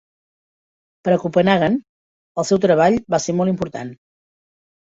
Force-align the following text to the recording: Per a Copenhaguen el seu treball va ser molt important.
Per 1.07 1.13
a 1.15 1.17
Copenhaguen 1.25 1.77
el 2.43 2.47
seu 2.53 2.63
treball 2.65 2.99
va 3.15 3.23
ser 3.27 3.37
molt 3.41 3.53
important. 3.55 3.93